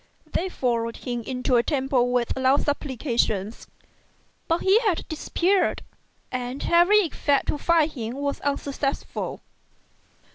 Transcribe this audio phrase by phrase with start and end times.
[0.33, 3.67] They followed him into a temple with loud supplications,
[4.47, 5.83] but he had disappeared,
[6.31, 9.41] and every effort to find him was unsuccessful.